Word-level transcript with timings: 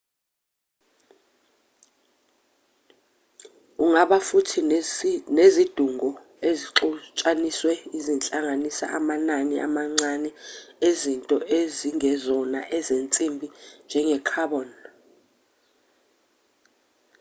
ungaba 3.83 4.17
futhi 4.27 4.59
nezidungo 5.37 6.09
ezixutshanisiwe 6.49 7.73
ezihlanganisa 7.97 8.85
amanani 8.97 9.55
amancane 9.67 10.29
ezinto 10.89 11.37
ezingezona 11.59 12.59
ezensimbi 12.77 13.47
njenge-carbon 13.85 14.69